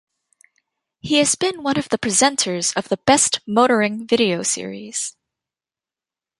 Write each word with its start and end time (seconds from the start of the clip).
He 1.01 1.19
has 1.19 1.35
been 1.35 1.61
one 1.61 1.77
of 1.77 1.89
the 1.89 1.99
presenters 1.99 2.75
of 2.75 2.89
the 2.89 2.97
"Best 2.97 3.39
Motoring" 3.45 4.07
video 4.07 4.41
series. 4.41 5.15